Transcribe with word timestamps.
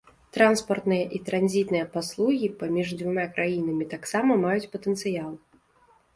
Транспартныя 0.35 1.03
і 1.17 1.19
транзітныя 1.27 1.85
паслугі 1.97 2.49
паміж 2.63 2.95
дзвюма 3.03 3.27
краінамі 3.37 3.85
таксама 3.93 4.41
маюць 4.49 4.71
патэнцыял. 4.75 5.31